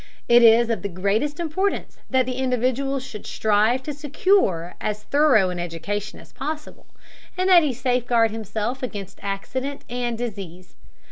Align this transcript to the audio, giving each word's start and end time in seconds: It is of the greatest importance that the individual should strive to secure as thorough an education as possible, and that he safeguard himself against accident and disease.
It 0.27 0.41
is 0.41 0.71
of 0.71 0.81
the 0.81 0.89
greatest 0.89 1.39
importance 1.39 1.99
that 2.09 2.25
the 2.25 2.37
individual 2.37 2.99
should 2.99 3.27
strive 3.27 3.83
to 3.83 3.93
secure 3.93 4.73
as 4.81 5.03
thorough 5.03 5.51
an 5.51 5.59
education 5.59 6.19
as 6.19 6.33
possible, 6.33 6.87
and 7.37 7.47
that 7.51 7.61
he 7.61 7.71
safeguard 7.71 8.31
himself 8.31 8.81
against 8.81 9.19
accident 9.21 9.83
and 9.91 10.17
disease. 10.17 10.73